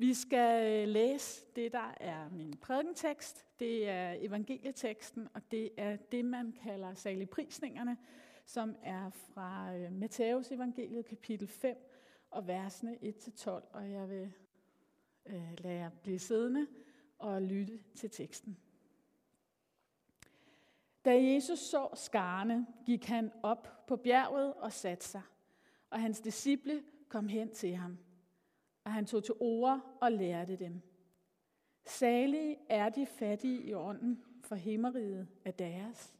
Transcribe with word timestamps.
Vi 0.00 0.14
skal 0.14 0.82
øh, 0.82 0.88
læse 0.88 1.46
det, 1.56 1.72
der 1.72 1.94
er 2.00 2.28
min 2.28 2.56
prædikentekst. 2.56 3.46
Det 3.58 3.88
er 3.88 4.16
evangelieteksten, 4.18 5.28
og 5.34 5.50
det 5.50 5.70
er 5.76 5.96
det, 5.96 6.24
man 6.24 6.52
kalder 6.52 6.94
saligprisningerne, 6.94 7.96
som 8.44 8.76
er 8.82 9.10
fra 9.10 9.74
øh, 9.74 9.80
Matteus 9.80 9.92
Matthæus 9.92 10.52
evangeliet 10.52 11.06
kapitel 11.06 11.48
5 11.48 11.76
og 12.30 12.46
versene 12.46 12.98
1-12. 13.02 13.50
Og 13.50 13.90
jeg 13.90 14.08
vil 14.08 14.32
øh, 15.26 15.52
lade 15.58 15.74
jer 15.74 15.90
blive 16.02 16.18
siddende 16.18 16.66
og 17.18 17.42
lytte 17.42 17.80
til 17.94 18.10
teksten. 18.10 18.58
Da 21.04 21.22
Jesus 21.22 21.58
så 21.58 21.88
skarne, 21.94 22.66
gik 22.86 23.04
han 23.04 23.32
op 23.42 23.86
på 23.86 23.96
bjerget 23.96 24.54
og 24.54 24.72
satte 24.72 25.06
sig, 25.06 25.22
og 25.90 26.00
hans 26.00 26.20
disciple 26.20 26.82
kom 27.08 27.28
hen 27.28 27.54
til 27.54 27.74
ham– 27.74 27.98
og 28.90 28.94
han 28.94 29.06
tog 29.06 29.24
til 29.24 29.34
ord 29.40 29.98
og 30.00 30.12
lærte 30.12 30.56
dem. 30.56 30.80
Salige 31.86 32.58
er 32.68 32.88
de 32.88 33.06
fattige 33.06 33.62
i 33.62 33.74
ånden, 33.74 34.24
for 34.42 34.54
himmeriget 34.54 35.28
er 35.44 35.50
deres. 35.50 36.14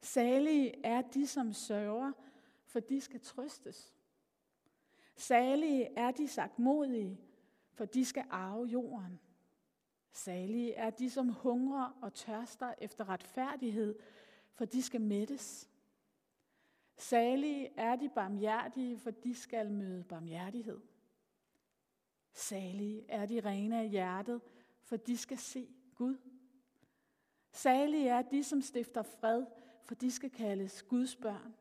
Salige 0.00 0.86
er 0.86 1.02
de, 1.02 1.26
som 1.26 1.52
sørger, 1.52 2.12
for 2.66 2.80
de 2.80 3.00
skal 3.00 3.20
trøstes. 3.20 3.94
Salige 5.16 5.84
er 5.96 6.10
de 6.10 6.28
sagtmodige, 6.28 7.20
for 7.72 7.84
de 7.84 8.04
skal 8.04 8.24
arve 8.30 8.66
jorden. 8.66 9.20
Salige 10.12 10.74
er 10.74 10.90
de, 10.90 11.10
som 11.10 11.28
hungrer 11.28 11.98
og 12.02 12.14
tørster 12.14 12.74
efter 12.78 13.08
retfærdighed, 13.08 13.98
for 14.54 14.64
de 14.64 14.82
skal 14.82 15.00
mættes. 15.00 15.70
Salige 16.96 17.70
er 17.76 17.96
de 17.96 18.08
barmhjertige, 18.08 18.98
for 18.98 19.10
de 19.10 19.34
skal 19.34 19.72
møde 19.72 20.04
barmhjertighed. 20.04 20.80
Salige 22.36 23.04
er 23.08 23.26
de 23.26 23.40
rene 23.40 23.80
af 23.80 23.88
hjertet, 23.88 24.40
for 24.82 24.96
de 24.96 25.16
skal 25.16 25.38
se 25.38 25.68
Gud. 25.94 26.16
Salige 27.52 28.08
er 28.08 28.22
de, 28.22 28.44
som 28.44 28.62
stifter 28.62 29.02
fred, 29.02 29.46
for 29.82 29.94
de 29.94 30.10
skal 30.10 30.30
kaldes 30.30 30.82
Guds 30.82 31.16
børn. 31.16 31.54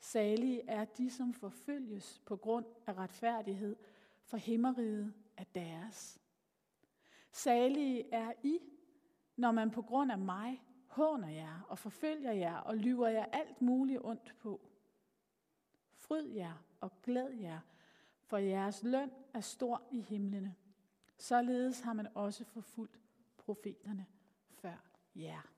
Salige 0.00 0.68
er 0.68 0.84
de, 0.84 1.10
som 1.10 1.34
forfølges 1.34 2.22
på 2.26 2.36
grund 2.36 2.66
af 2.86 2.98
retfærdighed, 2.98 3.76
for 4.24 4.36
himmeriget 4.36 5.14
er 5.36 5.44
deres. 5.44 6.20
Salige 7.32 8.12
er 8.12 8.32
I, 8.42 8.58
når 9.36 9.52
man 9.52 9.70
på 9.70 9.82
grund 9.82 10.12
af 10.12 10.18
mig 10.18 10.62
håner 10.86 11.28
jer 11.28 11.66
og 11.68 11.78
forfølger 11.78 12.32
jer 12.32 12.56
og 12.56 12.76
lyver 12.76 13.08
jer 13.08 13.24
alt 13.24 13.62
muligt 13.62 14.00
ondt 14.04 14.34
på. 14.38 14.60
Fryd 15.94 16.26
jer 16.26 16.64
og 16.80 17.02
glæd 17.02 17.30
jer, 17.30 17.60
for 18.28 18.36
jeres 18.36 18.82
løn 18.82 19.10
er 19.34 19.40
stor 19.40 19.82
i 19.92 20.00
himlene. 20.00 20.54
Således 21.16 21.80
har 21.80 21.92
man 21.92 22.08
også 22.14 22.44
forfulgt 22.44 23.00
profeterne 23.36 24.06
før 24.50 24.84
jer. 25.16 25.52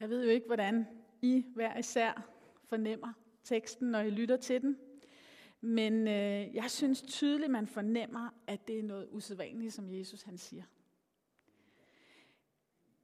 Jeg 0.00 0.08
ved 0.10 0.24
jo 0.24 0.30
ikke, 0.30 0.46
hvordan 0.46 0.86
I 1.22 1.46
hver 1.54 1.78
især 1.78 2.30
fornemmer 2.64 3.12
teksten, 3.44 3.90
når 3.90 4.00
I 4.00 4.10
lytter 4.10 4.36
til 4.36 4.62
den. 4.62 4.78
Men 5.60 6.08
øh, 6.08 6.54
jeg 6.54 6.70
synes 6.70 7.02
tydeligt, 7.02 7.50
man 7.50 7.66
fornemmer, 7.66 8.30
at 8.46 8.68
det 8.68 8.78
er 8.78 8.82
noget 8.82 9.08
usædvanligt, 9.10 9.74
som 9.74 9.90
Jesus 9.90 10.22
han 10.22 10.38
siger. 10.38 10.64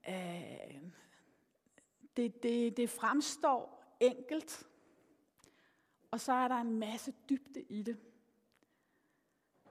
Øh, 0.08 0.82
det, 2.16 2.42
det, 2.42 2.76
det 2.76 2.90
fremstår 2.90 3.79
enkelt, 4.00 4.66
og 6.10 6.20
så 6.20 6.32
er 6.32 6.48
der 6.48 6.54
en 6.54 6.78
masse 6.78 7.14
dybde 7.28 7.62
i 7.62 7.82
det. 7.82 7.98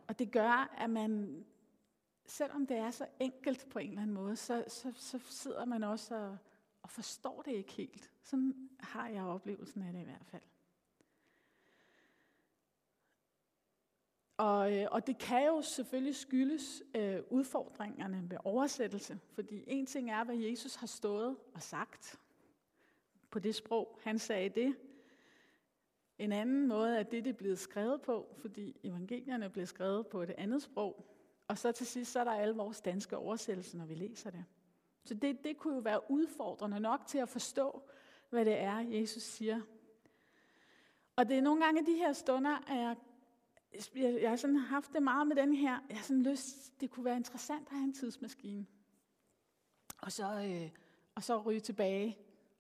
Og 0.08 0.20
det 0.20 0.32
gør, 0.32 0.76
at 0.78 0.90
man, 0.90 1.46
selvom 2.26 2.68
det 2.68 2.78
er 2.78 2.92
så 2.92 3.08
enkelt 3.20 3.70
på 3.70 3.80
en 3.80 3.90
eller 3.90 4.02
anden 4.02 4.14
måde, 4.14 4.36
så, 4.36 4.64
så, 4.68 4.92
så 4.96 5.20
sidder 5.20 5.66
man 5.66 5.84
også 5.84 6.16
og, 6.16 6.38
og 6.82 6.90
forstår 6.90 7.42
det 7.42 7.52
ikke 7.52 7.72
helt. 7.72 8.12
Sådan 8.24 8.70
har 8.80 9.08
jeg 9.08 9.24
oplevelsen 9.24 9.82
af 9.82 9.94
det 9.94 10.02
i 10.02 10.04
hvert 10.04 10.26
fald. 10.26 10.42
Og, 14.38 14.74
øh, 14.74 14.88
og 14.92 15.08
det 15.08 15.18
kan 15.18 15.46
jo 15.46 15.62
selvfølgelig 15.62 16.16
skyldes 16.16 16.84
øh, 16.96 17.22
udfordringerne 17.30 18.22
med 18.22 18.38
oversættelse, 18.44 19.20
fordi 19.34 19.64
en 19.68 19.86
ting 19.86 20.12
er, 20.12 20.24
hvad 20.24 20.36
Jesus 20.36 20.76
har 20.76 20.88
stået 20.88 21.38
og 21.54 21.62
sagt, 21.62 22.20
på 23.32 23.40
det 23.40 23.56
sprog, 23.56 24.00
han 24.04 24.20
sagde 24.20 24.50
det. 24.50 24.76
En 26.18 26.32
anden 26.32 26.68
måde 26.68 26.98
er 26.98 27.04
det, 27.04 27.24
det 27.26 27.30
er 27.30 27.38
blevet 27.38 27.60
skrevet 27.60 28.02
på, 28.02 28.36
fordi 28.38 28.80
evangelierne 28.84 29.50
blev 29.50 29.66
skrevet 29.66 30.08
på 30.08 30.22
et 30.22 30.30
andet 30.30 30.62
sprog. 30.62 31.06
Og 31.48 31.58
så 31.58 31.72
til 31.72 31.88
sidst, 31.88 32.12
så 32.12 32.20
er 32.20 32.24
der 32.24 32.32
alle 32.32 32.56
vores 32.56 32.82
danske 32.82 33.18
oversættelser, 33.18 33.78
når 33.78 33.86
vi 33.86 33.96
læser 33.96 34.30
det. 34.30 34.46
Så 35.04 35.14
det, 35.14 35.44
det 35.44 35.58
kunne 35.58 35.76
jo 35.76 35.80
være 35.80 36.12
udfordrende 36.12 36.80
nok 36.80 37.08
til 37.08 37.18
at 37.18 37.30
forstå, 37.30 37.90
hvad 38.30 38.46
det 38.46 38.60
er, 38.60 38.78
Jesus 38.78 39.24
siger. 39.24 39.62
Og 41.16 41.30
det 41.30 41.38
er 41.38 41.42
nogle 41.42 41.64
gange 41.66 41.86
de 41.86 41.94
her 41.94 42.14
stunder, 42.14 42.72
at 42.72 42.78
jeg, 42.78 42.96
jeg, 43.96 44.22
jeg 44.22 44.30
har 44.30 44.36
sådan 44.36 44.56
haft 44.56 44.94
det 44.94 45.04
meget 45.04 45.28
med 45.28 45.36
den 45.36 45.54
her, 45.54 45.80
jeg 45.90 45.98
har 45.98 46.04
sådan 46.04 46.24
lyst, 46.24 46.82
det 46.82 46.90
kunne 46.90 47.06
være 47.06 47.18
interessant 47.18 47.68
at 47.68 47.74
have 47.74 47.84
en 47.84 47.94
tidsmaskine. 47.94 48.66
Og 49.98 50.12
så, 50.12 50.26
øh, 50.26 50.70
og 51.16 51.24
så 51.24 51.42
ryge 51.42 51.60
tilbage 51.60 52.18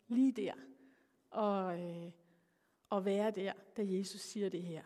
lige 0.09 0.31
der 0.31 0.53
og, 1.31 1.79
øh, 1.79 2.11
og 2.89 3.05
være 3.05 3.31
der, 3.31 3.53
da 3.77 3.83
Jesus 3.85 4.21
siger 4.21 4.49
det 4.49 4.63
her. 4.63 4.83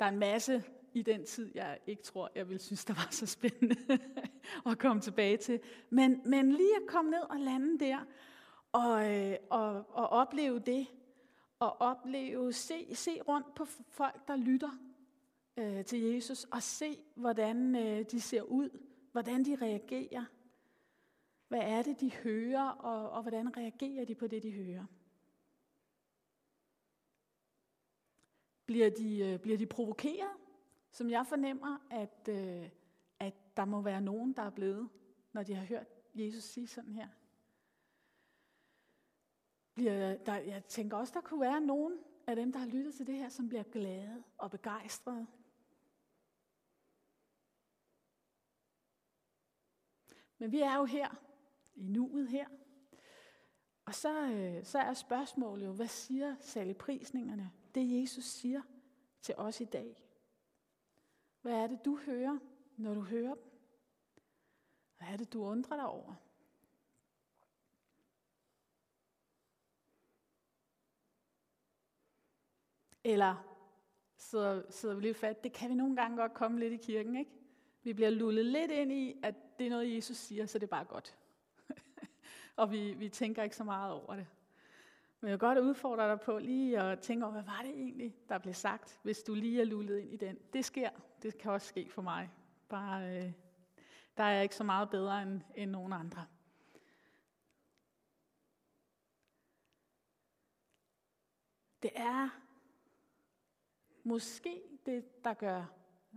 Der 0.00 0.04
er 0.04 0.10
en 0.10 0.18
masse 0.18 0.64
i 0.94 1.02
den 1.02 1.24
tid, 1.24 1.52
jeg 1.54 1.78
ikke 1.86 2.02
tror, 2.02 2.30
jeg 2.34 2.48
vil 2.48 2.60
synes, 2.60 2.84
der 2.84 2.94
var 2.94 3.08
så 3.10 3.26
spændende 3.26 3.76
at 4.70 4.78
komme 4.78 5.02
tilbage 5.02 5.36
til. 5.36 5.60
Men, 5.90 6.20
men 6.24 6.52
lige 6.52 6.76
at 6.76 6.86
komme 6.86 7.10
ned 7.10 7.22
og 7.30 7.36
lande 7.36 7.78
der, 7.78 8.04
og, 8.72 9.14
øh, 9.14 9.36
og, 9.50 9.70
og 9.90 10.08
opleve 10.08 10.58
det, 10.58 10.86
og 11.58 11.80
opleve, 11.80 12.52
se, 12.52 12.94
se 12.94 13.22
rundt 13.22 13.54
på 13.54 13.64
folk, 13.88 14.28
der 14.28 14.36
lytter 14.36 14.78
øh, 15.56 15.84
til 15.84 16.00
Jesus, 16.00 16.44
og 16.44 16.62
se, 16.62 16.98
hvordan 17.14 17.76
øh, 17.76 18.04
de 18.10 18.20
ser 18.20 18.42
ud, 18.42 18.70
hvordan 19.12 19.44
de 19.44 19.56
reagerer, 19.62 20.24
hvad 21.54 21.62
er 21.62 21.82
det, 21.82 22.00
de 22.00 22.12
hører, 22.12 22.68
og, 22.68 23.10
og 23.10 23.22
hvordan 23.22 23.56
reagerer 23.56 24.04
de 24.04 24.14
på 24.14 24.26
det, 24.26 24.42
de 24.42 24.52
hører? 24.52 24.86
Bliver 28.66 28.90
de, 28.90 29.18
øh, 29.18 29.38
bliver 29.38 29.58
de 29.58 29.66
provokeret, 29.66 30.30
som 30.90 31.10
jeg 31.10 31.26
fornemmer, 31.26 31.86
at, 31.90 32.28
øh, 32.28 32.70
at 33.18 33.56
der 33.56 33.64
må 33.64 33.80
være 33.80 34.00
nogen, 34.00 34.32
der 34.32 34.42
er 34.42 34.50
blevet, 34.50 34.88
når 35.32 35.42
de 35.42 35.54
har 35.54 35.64
hørt 35.64 35.86
Jesus 36.14 36.44
sige 36.44 36.66
sådan 36.66 36.94
her? 36.94 37.08
Bliver 39.74 40.16
der, 40.16 40.36
jeg 40.36 40.64
tænker 40.64 40.96
også, 40.96 41.14
der 41.14 41.20
kunne 41.20 41.40
være 41.40 41.60
nogen 41.60 41.98
af 42.26 42.36
dem, 42.36 42.52
der 42.52 42.58
har 42.58 42.66
lyttet 42.66 42.94
til 42.94 43.06
det 43.06 43.14
her, 43.14 43.28
som 43.28 43.48
bliver 43.48 43.62
glade 43.62 44.24
og 44.38 44.50
begejstrede. 44.50 45.26
Men 50.38 50.52
vi 50.52 50.60
er 50.60 50.76
jo 50.76 50.84
her 50.84 51.23
i 51.74 51.86
nuet 51.86 52.28
her. 52.28 52.46
Og 53.84 53.94
så, 53.94 54.22
øh, 54.22 54.64
så 54.64 54.78
er 54.78 54.94
spørgsmålet 54.94 55.66
jo, 55.66 55.72
hvad 55.72 55.88
siger 55.88 56.36
saligprisningerne? 56.40 57.52
Det 57.74 58.00
Jesus 58.00 58.24
siger 58.24 58.62
til 59.20 59.34
os 59.38 59.60
i 59.60 59.64
dag. 59.64 59.96
Hvad 61.42 61.52
er 61.52 61.66
det, 61.66 61.84
du 61.84 61.96
hører, 61.96 62.38
når 62.76 62.94
du 62.94 63.00
hører 63.00 63.34
dem? 63.34 63.50
Hvad 64.98 65.08
er 65.08 65.16
det, 65.16 65.32
du 65.32 65.44
undrer 65.44 65.76
dig 65.76 65.86
over? 65.86 66.14
Eller 73.04 73.54
sidder, 74.16 74.70
sidder 74.70 74.94
vi 74.94 75.00
lige 75.00 75.14
fat, 75.14 75.44
det 75.44 75.52
kan 75.52 75.70
vi 75.70 75.74
nogle 75.74 75.96
gange 75.96 76.16
godt 76.16 76.34
komme 76.34 76.60
lidt 76.60 76.72
i 76.72 76.76
kirken, 76.76 77.16
ikke? 77.16 77.30
Vi 77.82 77.92
bliver 77.92 78.10
lullet 78.10 78.46
lidt 78.46 78.70
ind 78.70 78.92
i, 78.92 79.20
at 79.22 79.34
det 79.58 79.66
er 79.66 79.70
noget, 79.70 79.96
Jesus 79.96 80.16
siger, 80.16 80.46
så 80.46 80.58
det 80.58 80.66
er 80.66 80.70
bare 80.70 80.84
godt 80.84 81.18
og 82.56 82.72
vi, 82.72 82.92
vi 82.92 83.08
tænker 83.08 83.42
ikke 83.42 83.56
så 83.56 83.64
meget 83.64 83.92
over 83.92 84.16
det. 84.16 84.26
Men 85.20 85.28
jeg 85.28 85.32
vil 85.32 85.38
godt 85.38 85.58
udfordre 85.58 86.08
dig 86.10 86.20
på 86.20 86.38
lige 86.38 86.80
at 86.80 87.00
tænke 87.00 87.24
over, 87.24 87.32
hvad 87.32 87.42
var 87.42 87.62
det 87.62 87.70
egentlig, 87.70 88.16
der 88.28 88.38
blev 88.38 88.54
sagt, 88.54 89.00
hvis 89.02 89.22
du 89.22 89.34
lige 89.34 89.60
er 89.60 89.64
lullet 89.64 89.98
ind 89.98 90.12
i 90.12 90.16
den. 90.16 90.38
Det 90.52 90.64
sker. 90.64 90.90
Det 91.22 91.38
kan 91.38 91.52
også 91.52 91.66
ske 91.66 91.90
for 91.90 92.02
mig. 92.02 92.30
Bare, 92.68 93.16
øh, 93.16 93.32
der 94.16 94.24
er 94.24 94.30
jeg 94.30 94.42
ikke 94.42 94.54
så 94.54 94.64
meget 94.64 94.90
bedre 94.90 95.22
end, 95.22 95.40
end 95.54 95.70
nogen 95.70 95.92
andre. 95.92 96.26
Det 101.82 101.90
er 101.94 102.28
måske 104.04 104.62
det, 104.86 105.24
der 105.24 105.34
gør 105.34 105.64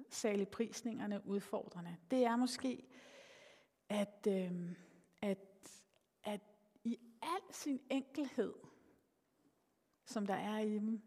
saligprisningerne 0.09 1.21
udfordrende. 1.25 1.97
Det 2.11 2.25
er 2.25 2.35
måske, 2.35 2.87
at, 3.89 4.27
øh, 4.29 4.75
i 6.87 6.99
al 7.21 7.53
sin 7.53 7.81
enkelhed, 7.89 8.53
som 10.05 10.25
der 10.25 10.33
er 10.33 10.59
i 10.59 10.73
dem, 10.73 11.01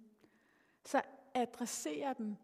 så 0.85 1.03
adresserer 1.35 2.13
den, 2.13 2.39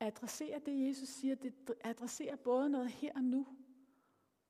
adresserer 0.00 0.58
det, 0.58 0.88
Jesus 0.88 1.08
siger, 1.08 1.34
det 1.34 1.54
adresserer 1.84 2.36
både 2.36 2.70
noget 2.70 2.90
her 2.90 3.12
og 3.14 3.24
nu, 3.24 3.46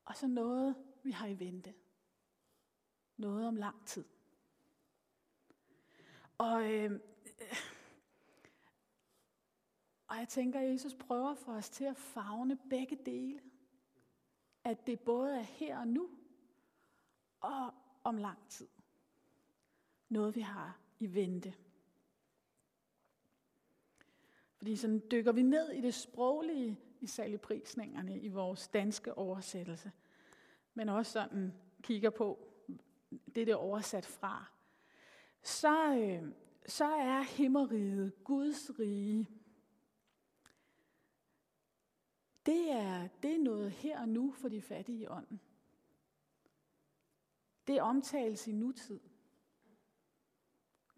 og 0.05 0.17
så 0.17 0.27
noget, 0.27 0.77
vi 1.03 1.11
har 1.11 1.27
i 1.27 1.39
vente. 1.39 1.75
Noget 3.17 3.47
om 3.47 3.57
lang 3.57 3.87
tid. 3.87 4.05
Og, 6.39 6.73
øh, 6.73 7.01
og 10.07 10.17
jeg 10.17 10.29
tænker, 10.29 10.61
at 10.61 10.71
Jesus 10.71 10.95
prøver 10.95 11.35
for 11.35 11.53
os 11.53 11.71
til 11.71 11.85
at 11.85 11.97
fagne 11.97 12.59
begge 12.71 12.97
dele. 13.07 13.41
At 14.65 14.87
det 14.87 15.01
både 15.01 15.39
er 15.39 15.43
her 15.43 15.79
og 15.79 15.89
nu, 15.89 16.11
og 17.41 17.75
om 18.05 18.17
lang 18.17 18.49
tid. 18.49 18.69
Noget, 20.09 20.37
vi 20.37 20.41
har 20.41 20.79
i 20.99 21.15
vente. 21.15 21.55
Fordi 24.57 24.77
sådan 24.77 25.03
dykker 25.11 25.33
vi 25.33 25.43
ned 25.43 25.71
i 25.71 25.81
det 25.81 25.95
sproglige 25.95 26.81
i 27.01 27.07
saligprisningerne 27.07 28.21
i 28.21 28.29
vores 28.29 28.69
danske 28.69 29.19
oversættelse, 29.19 29.93
men 30.75 30.89
også 30.89 31.13
sådan 31.13 31.53
kigger 31.83 32.11
på 32.11 32.39
det, 33.11 33.47
det 33.47 33.49
er 33.49 33.57
oversat 33.57 34.07
fra, 34.07 34.51
så, 35.43 35.97
øh, 35.97 36.33
så 36.67 36.85
er 36.85 37.23
himmeriget 37.23 38.25
Guds 38.25 38.79
rige. 38.79 39.29
Det 42.47 42.71
er, 42.71 43.09
det 43.23 43.35
er 43.35 43.39
noget 43.39 43.71
her 43.71 44.01
og 44.01 44.09
nu 44.09 44.33
for 44.33 44.49
de 44.49 44.63
fattige 44.63 44.99
i 44.99 45.07
ånden. 45.07 45.41
Det 47.71 47.81
omtales 47.81 48.47
i 48.49 48.53
nutid. 48.53 49.01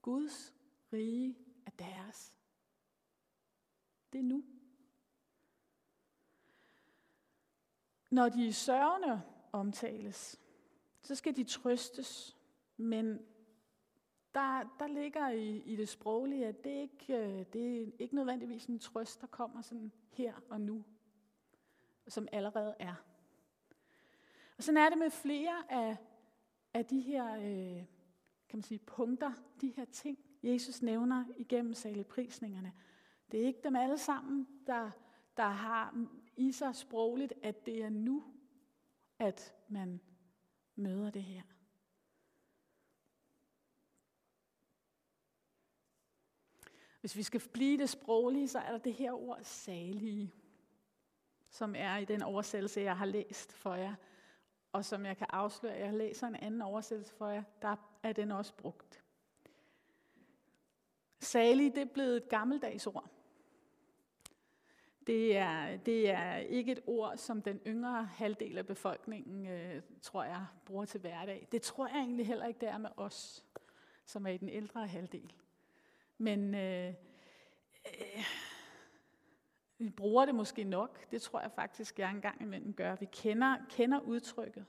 Guds 0.03 0.55
rige 0.93 1.39
er 1.67 1.71
deres. 1.71 2.35
Det 4.13 4.19
er 4.19 4.23
nu. 4.23 4.45
Når 8.11 8.29
de 8.29 8.53
sørgende 8.53 9.23
omtales, 9.53 10.41
så 11.03 11.15
skal 11.15 11.37
de 11.37 11.45
trøstes, 11.45 12.37
men 12.77 13.07
der, 14.35 14.77
der 14.79 14.87
ligger 14.87 15.29
i, 15.29 15.57
i 15.57 15.77
det 15.77 15.89
sproglige, 15.89 16.47
at 16.47 16.65
det 16.65 16.71
ikke 16.71 17.17
øh, 17.17 17.47
det 17.53 17.83
er 17.83 17.93
ikke 17.99 18.15
nødvendigvis 18.15 18.67
en 18.67 18.79
trøst, 18.79 19.21
der 19.21 19.27
kommer 19.27 19.63
sådan 19.63 19.93
her 20.11 20.35
og 20.51 20.61
nu, 20.61 20.85
som 22.09 22.29
allerede 22.33 22.75
er. 22.79 22.95
Og 24.57 24.63
sådan 24.63 24.79
er 24.79 24.89
det 24.89 24.99
med 24.99 25.11
flere 25.11 25.73
af, 25.73 25.97
af 26.75 26.87
de 26.87 27.01
her 27.01 27.35
øh, 27.35 27.85
kan 28.49 28.59
man 28.59 28.63
sige, 28.63 28.79
punkter, 28.79 29.33
de 29.61 29.73
her 29.77 29.85
ting, 29.85 30.19
Jesus 30.43 30.83
nævner 30.83 31.25
igennem 31.37 31.75
saligprisningerne. 31.75 32.73
Det 33.33 33.43
er 33.43 33.47
ikke 33.47 33.61
dem 33.65 33.77
alle 33.77 33.99
sammen, 33.99 34.49
der, 34.67 34.91
der 35.37 35.49
har 35.49 36.07
i 36.37 36.53
sig 36.53 36.77
sprogligt, 36.77 37.33
at 37.43 37.67
det 37.67 37.83
er 37.83 37.91
nu, 37.91 38.25
at 39.19 39.55
man 39.69 40.01
møder 40.77 41.11
det 41.11 41.23
her. 41.23 41.43
Hvis 47.01 47.17
vi 47.17 47.23
skal 47.23 47.49
blive 47.53 47.79
det 47.79 47.89
sproglige, 47.89 48.49
så 48.49 48.59
er 48.59 48.71
der 48.71 48.79
det 48.79 48.95
her 48.95 49.13
ord 49.13 49.39
salige, 49.43 50.35
som 51.49 51.75
er 51.75 51.97
i 51.97 52.05
den 52.05 52.23
oversættelse, 52.23 52.81
jeg 52.81 52.97
har 52.97 53.07
læst 53.07 53.53
for 53.53 53.75
jer, 53.75 53.95
og 54.73 54.85
som 54.85 55.07
jeg 55.07 55.17
kan 55.17 55.27
afsløre, 55.31 55.75
jeg 55.75 55.93
læser 55.93 56.27
en 56.27 56.37
anden 56.37 56.63
oversættelse 56.63 57.15
for 57.15 57.29
jer, 57.29 57.43
der 57.63 57.77
er 58.03 58.13
den 58.13 58.33
også 58.33 58.55
brugt. 58.57 59.03
Salig, 61.21 61.75
det 61.75 61.83
er 61.83 61.93
blevet 61.95 62.17
et 62.17 62.29
gammeldags 62.29 62.87
ord. 62.87 63.11
Det 65.07 65.37
er, 65.37 65.77
det 65.77 66.11
er 66.11 66.37
ikke 66.37 66.73
et 66.73 66.81
ord, 66.87 67.17
som 67.17 67.43
den 67.43 67.61
yngre 67.67 68.05
halvdel 68.05 68.59
af 68.59 68.67
befolkningen, 68.67 69.47
øh, 69.47 69.83
tror 70.03 70.25
jeg, 70.25 70.47
bruger 70.65 70.85
til 70.85 71.01
hverdag. 71.01 71.49
Det 71.53 71.63
tror 71.63 71.87
jeg 71.87 71.97
egentlig 71.97 72.27
heller 72.27 72.47
ikke, 72.47 72.61
det 72.61 72.69
er 72.69 72.79
med 72.79 72.91
os, 72.97 73.45
som 74.05 74.27
er 74.27 74.31
i 74.31 74.37
den 74.37 74.49
ældre 74.49 74.87
halvdel. 74.87 75.33
Men 76.19 76.55
øh, 76.55 76.95
øh, 77.87 78.25
vi 79.83 79.91
bruger 79.91 80.27
det 80.27 80.35
måske 80.35 80.65
nok. 80.65 81.11
Det 81.11 81.23
tror 81.23 81.41
jeg 81.41 81.53
faktisk, 81.53 81.99
jeg 81.99 82.11
engang 82.11 82.43
imellem 82.43 82.73
gør. 82.73 82.97
Vi 82.97 83.09
kender, 83.13 83.57
kender 83.69 84.01
udtrykket. 84.01 84.67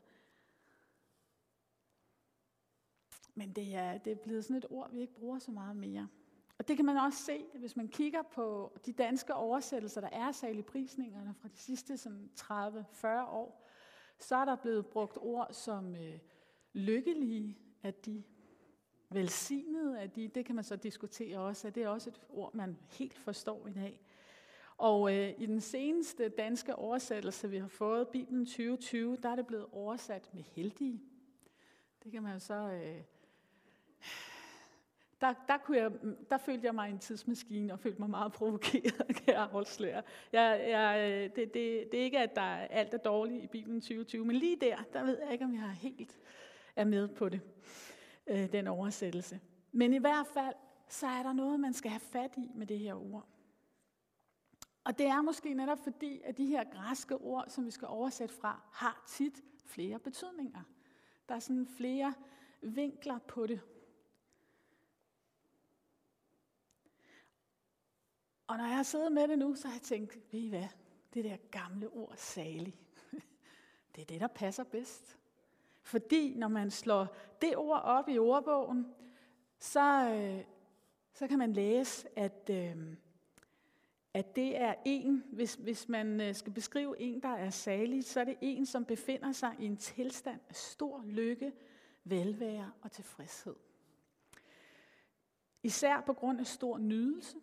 Men 3.36 3.52
det 3.54 3.76
er, 3.76 3.98
det 3.98 4.12
er 4.12 4.16
blevet 4.16 4.44
sådan 4.44 4.58
et 4.58 4.66
ord, 4.70 4.92
vi 4.92 5.02
ikke 5.02 5.14
bruger 5.14 5.40
så 5.40 5.52
meget 5.52 5.76
mere. 5.76 6.08
Og 6.58 6.68
det 6.68 6.76
kan 6.76 6.86
man 6.86 6.98
også 6.98 7.24
se, 7.24 7.46
hvis 7.56 7.76
man 7.76 7.88
kigger 7.88 8.22
på 8.22 8.78
de 8.86 8.94
danske 8.94 9.34
oversættelser, 9.34 10.02
der 10.02 10.10
er 10.12 10.32
særlig 10.32 10.60
i 10.60 10.62
prisningerne 10.62 11.34
fra 11.42 11.48
de 11.48 11.58
sidste 11.58 11.94
30-40 12.40 13.08
år, 13.30 13.68
så 14.20 14.36
er 14.36 14.46
der 14.46 14.56
blevet 14.56 14.86
brugt 14.86 15.18
ord 15.18 15.54
som 15.54 15.96
øh, 15.96 16.20
lykkelige, 16.74 17.58
at 17.84 18.06
de 18.06 18.24
velsignede, 19.10 20.00
at 20.00 20.16
de, 20.16 20.28
det 20.28 20.46
kan 20.46 20.56
man 20.56 20.64
så 20.64 20.76
diskutere 20.76 21.40
også, 21.40 21.68
at 21.68 21.76
det 21.76 21.84
er 21.84 21.88
også 21.88 22.10
et 22.10 22.22
ord, 22.30 22.54
man 22.54 22.78
helt 22.90 23.18
forstår 23.18 23.68
i 23.68 23.74
dag. 23.74 24.00
Og 24.84 25.16
øh, 25.16 25.34
i 25.38 25.46
den 25.46 25.62
seneste 25.62 26.30
danske 26.30 26.76
oversættelse, 26.76 27.50
vi 27.50 27.58
har 27.58 27.68
fået, 27.68 28.08
Bibelen 28.08 28.46
2020, 28.46 29.18
der 29.24 29.30
er 29.30 29.36
det 29.36 29.48
blevet 29.48 29.66
oversat 29.72 30.30
med 30.34 30.44
heldige. 30.44 31.02
Det 32.04 32.12
kan 32.12 32.24
man 32.24 32.40
så 32.40 32.54
øh, 32.54 33.02
der, 35.22 35.34
der, 35.48 35.58
kunne 35.58 35.78
jeg, 35.78 35.92
der 36.30 36.38
følte 36.38 36.66
jeg 36.66 36.76
mig 36.76 36.90
i 36.90 36.92
en 36.92 37.00
tidsmaskine 37.00 37.74
og 37.74 37.80
følte 37.80 38.00
mig 38.00 38.10
meget 38.10 38.32
provokeret, 38.32 39.08
kan 39.26 39.34
jeg 39.34 39.50
afsløre. 39.52 40.04
Jeg, 40.32 40.66
jeg, 40.70 41.12
øh, 41.12 41.36
det, 41.36 41.54
det, 41.54 41.92
det 41.92 42.00
er 42.00 42.04
ikke, 42.04 42.20
at 42.20 42.36
der 42.36 42.42
er 42.42 42.68
alt 42.68 42.94
er 42.94 42.98
dårligt 42.98 43.44
i 43.44 43.48
Bibelen 43.48 43.82
2020, 43.82 44.26
men 44.26 44.36
lige 44.36 44.58
der, 44.62 44.78
der 44.94 45.04
ved 45.04 45.20
jeg 45.24 45.32
ikke, 45.32 45.46
om 45.46 45.54
jeg 45.54 45.72
helt 45.72 46.18
er 46.76 46.86
med 46.86 47.08
på 47.08 47.30
det, 47.30 47.42
øh, 48.28 48.52
den 48.52 48.68
oversættelse. 48.68 49.40
Men 49.72 49.94
i 49.94 50.00
hvert 50.00 50.28
fald, 50.28 50.56
så 50.88 51.08
er 51.08 51.24
der 51.24 51.34
noget, 51.34 51.60
man 51.60 51.74
skal 51.74 51.92
have 51.92 52.00
fat 52.00 52.34
i 52.38 52.52
med 52.56 52.68
det 52.68 52.80
her 52.80 53.14
ord. 53.14 53.28
Og 54.84 54.98
det 54.98 55.06
er 55.06 55.22
måske 55.22 55.54
netop 55.54 55.80
fordi, 55.80 56.22
at 56.24 56.38
de 56.38 56.46
her 56.46 56.64
græske 56.64 57.18
ord, 57.18 57.46
som 57.48 57.66
vi 57.66 57.72
skal 57.72 57.88
oversætte 57.88 58.36
fra, 58.36 58.62
har 58.72 59.04
tit 59.08 59.44
flere 59.66 60.00
betydninger. 60.00 60.62
Der 61.30 61.36
er 61.36 61.40
sådan 61.40 61.68
flere 61.68 62.14
vinkler 62.62 63.20
på 63.20 63.48
det. 63.48 63.62
Og 68.48 68.58
når 68.58 68.66
jeg 68.66 68.76
har 68.76 68.84
siddet 68.84 69.12
med 69.12 69.28
det 69.28 69.40
nu, 69.40 69.56
så 69.56 69.68
har 69.68 69.76
jeg 69.76 69.82
tænkt, 69.82 70.34
ved 70.34 70.40
I 70.40 70.50
hvad, 70.50 70.68
det 71.14 71.24
der 71.24 71.38
gamle 71.52 71.90
ord 71.90 72.14
salig, 72.18 72.76
det 73.96 74.02
er 74.02 74.06
det, 74.06 74.22
der 74.22 74.28
passer 74.28 74.64
bedst. 74.64 75.18
Fordi 75.82 76.36
når 76.36 76.48
man 76.48 76.72
slår 76.72 77.16
det 77.42 77.58
ord 77.58 77.82
op 77.82 78.10
i 78.10 78.18
ordbogen, 78.18 78.94
så, 79.60 80.14
øh, 80.14 80.46
så 81.14 81.28
kan 81.28 81.40
man 81.40 81.54
læse, 81.54 82.20
at, 82.20 82.50
øh, 82.50 82.96
at 84.14 84.36
det 84.36 84.62
er 84.62 84.76
en, 84.86 85.24
hvis, 85.32 85.56
hvis 85.56 85.90
man 85.90 86.22
øh, 86.22 86.36
skal 86.36 86.54
beskrive 86.54 87.00
en, 87.00 87.22
der 87.22 87.30
er 87.30 87.50
salig, 87.50 88.04
så 88.04 88.20
er 88.20 88.24
det 88.24 88.38
en, 88.42 88.66
som 88.66 88.86
befinder 88.86 89.32
sig 89.32 89.56
i 89.60 89.66
en 89.66 89.78
tilstand 89.78 90.42
af 90.50 90.56
stor 90.56 91.04
lykke, 91.06 91.54
velvære 92.04 92.72
og 92.82 92.92
tilfredshed. 92.92 93.56
Især 95.64 96.02
på 96.02 96.14
grund 96.14 96.40
af 96.40 96.48
stor 96.48 96.78
nydelse, 96.78 97.38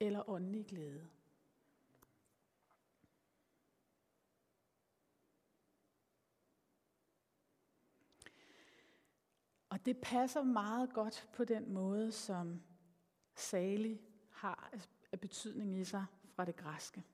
eller 0.00 0.30
åndelig 0.30 0.66
glæde. 0.66 1.08
Og 9.68 9.86
det 9.86 9.98
passer 10.02 10.42
meget 10.42 10.92
godt 10.92 11.28
på 11.32 11.44
den 11.44 11.72
måde, 11.72 12.12
som 12.12 12.62
salig 13.34 14.00
har 14.30 14.72
af 15.12 15.20
betydning 15.20 15.78
i 15.78 15.84
sig 15.84 16.06
fra 16.34 16.44
det 16.44 16.56
græske. 16.56 17.04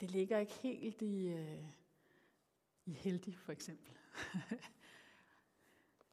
Det 0.00 0.10
ligger 0.10 0.38
ikke 0.38 0.52
helt 0.52 1.02
i, 1.02 1.28
øh, 1.28 1.64
i 2.84 2.92
heldig, 2.92 3.38
for 3.38 3.52
eksempel. 3.52 3.92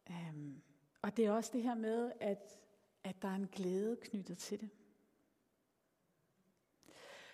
Um, 0.10 0.62
og 1.04 1.18
det 1.18 1.26
er 1.26 1.32
også 1.32 1.52
det 1.54 1.64
her 1.64 1.76
med, 1.76 2.12
at, 2.20 2.60
at 3.04 3.22
der 3.22 3.28
er 3.28 3.36
en 3.36 3.48
glæde 3.48 3.98
knyttet 4.02 4.38
til 4.38 4.60
det. 4.60 4.70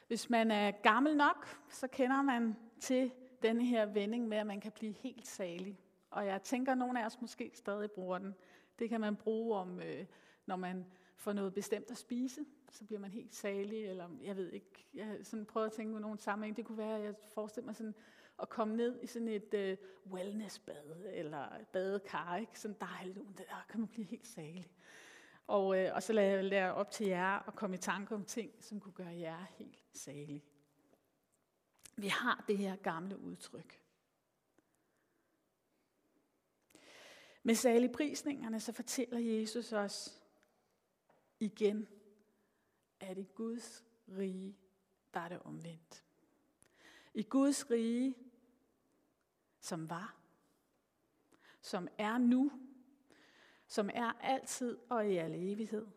Hvis 0.07 0.29
man 0.29 0.51
er 0.51 0.71
gammel 0.71 1.17
nok, 1.17 1.47
så 1.69 1.87
kender 1.87 2.21
man 2.21 2.55
til 2.79 3.11
denne 3.41 3.65
her 3.65 3.85
vending 3.85 4.27
med, 4.27 4.37
at 4.37 4.47
man 4.47 4.61
kan 4.61 4.71
blive 4.71 4.91
helt 4.91 5.27
salig. 5.27 5.79
Og 6.13 6.25
jeg 6.25 6.41
tænker, 6.41 6.71
at 6.71 6.77
nogle 6.77 7.01
af 7.01 7.05
os 7.05 7.21
måske 7.21 7.51
stadig 7.53 7.91
bruger 7.91 8.17
den. 8.17 8.35
Det 8.79 8.89
kan 8.89 9.01
man 9.01 9.15
bruge 9.15 9.57
om, 9.57 9.79
øh, 9.79 10.05
når 10.45 10.55
man 10.55 10.85
får 11.15 11.33
noget 11.33 11.53
bestemt 11.53 11.91
at 11.91 11.97
spise, 11.97 12.45
så 12.71 12.85
bliver 12.85 12.99
man 12.99 13.11
helt 13.11 13.35
salig, 13.35 13.85
eller 13.85 14.09
jeg 14.23 14.35
ved 14.35 14.51
ikke, 14.51 14.85
jeg 14.93 15.17
sådan 15.23 15.45
prøver 15.45 15.65
at 15.65 15.71
tænke 15.71 15.93
på 15.93 15.99
nogle 15.99 16.19
sammenhæng. 16.19 16.57
Det 16.57 16.65
kunne 16.65 16.77
være, 16.77 16.97
at 16.97 17.03
jeg 17.03 17.15
forestiller 17.33 17.65
mig 17.65 17.75
sådan 17.75 17.95
at 18.41 18.49
komme 18.49 18.75
ned 18.75 18.99
i 19.01 19.07
sådan 19.07 19.27
et 19.27 19.53
øh, 19.53 19.77
wellnessbad, 20.11 21.05
eller 21.13 21.47
badekar, 21.73 22.37
ikke? 22.37 22.59
Sådan 22.59 22.77
dejligt, 22.79 23.37
der 23.37 23.65
kan 23.69 23.79
man 23.79 23.89
blive 23.89 24.05
helt 24.05 24.27
salig. 24.27 24.67
Og, 25.47 25.77
øh, 25.79 25.95
og 25.95 26.03
så 26.03 26.13
lader 26.13 26.35
jeg 26.35 26.43
lære 26.43 26.73
op 26.73 26.91
til 26.91 27.07
jer 27.07 27.47
at 27.47 27.55
komme 27.55 27.75
i 27.75 27.79
tanke 27.79 28.15
om 28.15 28.25
ting, 28.25 28.51
som 28.59 28.79
kunne 28.79 28.93
gøre 28.93 29.19
jer 29.19 29.45
helt 29.55 29.83
salige. 29.93 30.43
Vi 31.95 32.07
har 32.07 32.43
det 32.47 32.57
her 32.57 32.75
gamle 32.75 33.19
udtryk. 33.19 33.82
Med 37.43 37.55
saligprisningerne 37.55 38.59
så 38.59 38.71
fortæller 38.71 39.19
Jesus 39.19 39.73
os 39.73 40.23
igen, 41.39 41.87
at 42.99 43.17
i 43.17 43.27
Guds 43.35 43.85
rige, 44.07 44.57
der 45.13 45.19
er 45.19 45.29
det 45.29 45.39
omvendt. 45.39 46.03
I 47.13 47.23
Guds 47.23 47.71
rige, 47.71 48.15
som 49.59 49.89
var, 49.89 50.17
som 51.61 51.87
er 51.97 52.17
nu, 52.17 52.51
som 53.67 53.89
er 53.93 54.11
altid 54.21 54.77
og 54.89 55.09
i 55.09 55.17
al 55.17 55.33
evighed, 55.35 55.87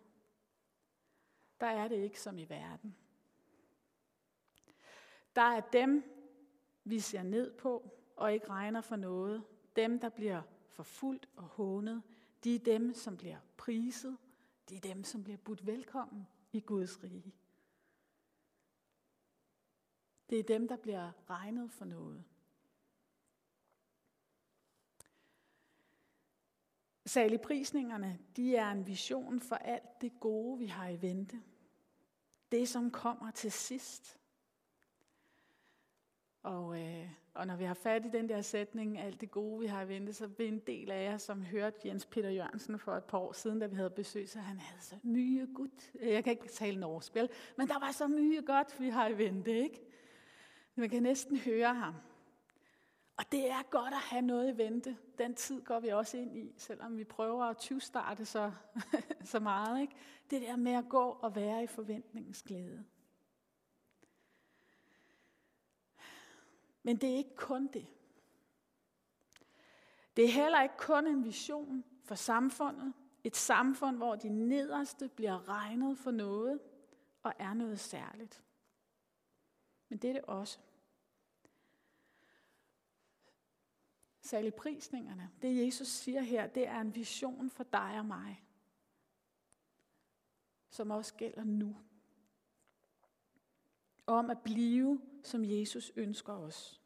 der 1.60 1.66
er 1.66 1.88
det 1.88 1.96
ikke 1.96 2.20
som 2.20 2.38
i 2.38 2.44
verden. 2.44 2.96
Der 5.36 5.42
er 5.42 5.60
dem, 5.60 6.04
vi 6.84 7.00
ser 7.00 7.22
ned 7.22 7.52
på 7.58 7.90
og 8.16 8.32
ikke 8.32 8.48
regner 8.48 8.80
for 8.80 8.96
noget. 8.96 9.44
Dem, 9.76 10.00
der 10.00 10.08
bliver 10.08 10.42
forfulgt 10.76 11.28
og 11.36 11.44
hånet. 11.44 12.02
De 12.44 12.54
er 12.54 12.58
dem, 12.58 12.94
som 12.94 13.16
bliver 13.16 13.38
priset. 13.56 14.16
De 14.68 14.76
er 14.76 14.80
dem, 14.80 15.04
som 15.04 15.24
bliver 15.24 15.36
budt 15.36 15.66
velkommen 15.66 16.26
i 16.52 16.60
Guds 16.60 17.02
rige. 17.02 17.34
Det 20.30 20.38
er 20.38 20.42
dem, 20.42 20.68
der 20.68 20.76
bliver 20.76 21.12
regnet 21.30 21.72
for 21.72 21.84
noget. 21.84 22.24
Saligprisningerne, 27.06 28.18
de 28.36 28.56
er 28.56 28.70
en 28.70 28.86
vision 28.86 29.40
for 29.40 29.56
alt 29.56 30.00
det 30.00 30.20
gode, 30.20 30.58
vi 30.58 30.66
har 30.66 30.88
i 30.88 31.02
vente. 31.02 31.42
Det, 32.52 32.68
som 32.68 32.90
kommer 32.90 33.30
til 33.30 33.52
sidst. 33.52 34.18
Og, 36.42 36.82
øh, 36.82 37.12
og 37.36 37.46
når 37.46 37.56
vi 37.56 37.64
har 37.64 37.74
fat 37.74 38.06
i 38.06 38.08
den 38.08 38.28
der 38.28 38.40
sætning, 38.40 38.98
alt 38.98 39.20
det 39.20 39.30
gode, 39.30 39.60
vi 39.60 39.66
har 39.66 39.82
i 39.82 39.88
vente, 39.88 40.12
så 40.12 40.26
vil 40.26 40.48
en 40.48 40.58
del 40.58 40.90
af 40.90 41.04
jer, 41.04 41.16
som 41.18 41.42
hørte 41.42 41.88
Jens 41.88 42.06
Peter 42.06 42.30
Jørgensen 42.30 42.78
for 42.78 42.92
et 42.92 43.04
par 43.04 43.18
år 43.18 43.32
siden, 43.32 43.58
da 43.58 43.66
vi 43.66 43.76
havde 43.76 43.90
besøg, 43.90 44.28
så 44.28 44.38
han 44.38 44.58
havde 44.58 44.82
så 44.82 44.96
mye 45.02 45.48
godt. 45.54 45.92
Jeg 46.02 46.24
kan 46.24 46.30
ikke 46.30 46.48
tale 46.48 46.80
norsk, 46.80 47.14
vel? 47.14 47.28
Men 47.56 47.68
der 47.68 47.78
var 47.78 47.92
så 47.92 48.06
mye 48.06 48.42
godt, 48.46 48.80
vi 48.80 48.88
har 48.88 49.08
i 49.08 49.18
vente, 49.18 49.58
ikke? 49.58 49.80
Man 50.74 50.90
kan 50.90 51.02
næsten 51.02 51.36
høre 51.38 51.74
ham. 51.74 51.94
Og 53.16 53.24
det 53.32 53.50
er 53.50 53.70
godt 53.70 53.94
at 53.94 54.00
have 54.00 54.22
noget 54.22 54.54
i 54.54 54.58
vente. 54.58 54.96
Den 55.18 55.34
tid 55.34 55.62
går 55.62 55.80
vi 55.80 55.88
også 55.88 56.16
ind 56.16 56.36
i, 56.36 56.54
selvom 56.56 56.98
vi 56.98 57.04
prøver 57.04 57.44
at 57.44 57.56
20 57.56 57.80
starte 57.80 58.24
så, 58.24 58.52
så 59.24 59.40
meget. 59.40 59.80
Ikke? 59.80 59.94
Det 60.30 60.42
der 60.42 60.56
med 60.56 60.72
at 60.72 60.88
gå 60.88 61.18
og 61.20 61.36
være 61.36 61.62
i 61.62 61.66
forventningens 61.66 62.42
glæde. 62.42 62.84
Men 66.86 66.96
det 66.96 67.10
er 67.10 67.16
ikke 67.16 67.36
kun 67.36 67.66
det. 67.66 67.86
Det 70.16 70.24
er 70.24 70.28
heller 70.28 70.62
ikke 70.62 70.76
kun 70.78 71.06
en 71.06 71.24
vision 71.24 71.84
for 72.04 72.14
samfundet. 72.14 72.94
Et 73.24 73.36
samfund, 73.36 73.96
hvor 73.96 74.16
de 74.16 74.28
nederste 74.28 75.08
bliver 75.08 75.48
regnet 75.48 75.98
for 75.98 76.10
noget 76.10 76.60
og 77.22 77.32
er 77.38 77.54
noget 77.54 77.80
særligt. 77.80 78.44
Men 79.88 79.98
det 79.98 80.10
er 80.10 80.14
det 80.14 80.22
også. 80.22 80.58
Særlig 84.20 84.54
prisningerne, 84.54 85.30
det 85.42 85.66
Jesus 85.66 85.88
siger 85.88 86.20
her, 86.20 86.46
det 86.46 86.68
er 86.68 86.80
en 86.80 86.94
vision 86.94 87.50
for 87.50 87.64
dig 87.64 87.98
og 87.98 88.06
mig, 88.06 88.44
som 90.70 90.90
også 90.90 91.14
gælder 91.14 91.44
nu. 91.44 91.76
Om 94.06 94.30
at 94.30 94.42
blive, 94.44 95.00
som 95.22 95.44
Jesus 95.44 95.92
ønsker 95.96 96.32
os. 96.32 96.82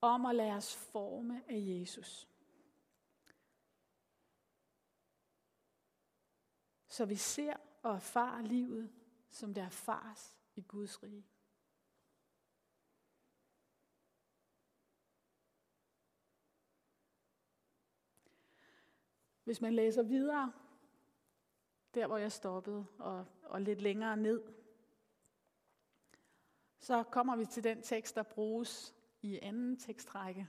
Om 0.00 0.26
at 0.26 0.34
lade 0.34 0.52
os 0.52 0.76
forme 0.76 1.42
af 1.48 1.58
Jesus. 1.58 2.28
Så 6.88 7.04
vi 7.04 7.16
ser 7.16 7.56
og 7.82 7.94
erfarer 7.94 8.42
livet, 8.42 8.92
som 9.30 9.54
det 9.54 9.62
erfares 9.62 10.36
i 10.54 10.60
Guds 10.62 11.02
rige. 11.02 11.26
Hvis 19.44 19.60
man 19.60 19.74
læser 19.74 20.02
videre, 20.02 20.52
der 21.94 22.06
hvor 22.06 22.16
jeg 22.16 22.32
stoppede, 22.32 22.86
og, 22.98 23.26
og 23.42 23.60
lidt 23.60 23.80
længere 23.80 24.16
ned, 24.16 24.55
så 26.86 27.02
kommer 27.02 27.36
vi 27.36 27.44
til 27.46 27.64
den 27.64 27.82
tekst, 27.82 28.14
der 28.14 28.22
bruges 28.22 28.94
i 29.22 29.38
anden 29.42 29.76
tekstrække 29.76 30.48